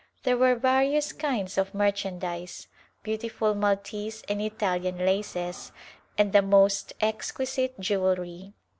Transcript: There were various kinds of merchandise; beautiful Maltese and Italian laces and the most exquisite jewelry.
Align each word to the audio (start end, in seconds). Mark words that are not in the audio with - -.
There 0.23 0.35
were 0.35 0.55
various 0.55 1.13
kinds 1.13 1.59
of 1.59 1.75
merchandise; 1.75 2.67
beautiful 3.03 3.53
Maltese 3.53 4.23
and 4.27 4.41
Italian 4.41 4.97
laces 4.97 5.71
and 6.17 6.33
the 6.33 6.41
most 6.41 6.93
exquisite 7.01 7.79
jewelry. 7.79 8.53